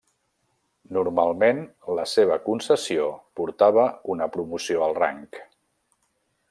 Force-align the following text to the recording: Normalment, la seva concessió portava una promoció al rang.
Normalment, 0.97 1.59
la 1.99 2.07
seva 2.13 2.39
concessió 2.47 3.05
portava 3.41 3.87
una 4.15 4.29
promoció 4.37 4.87
al 4.87 5.01
rang. 5.05 5.25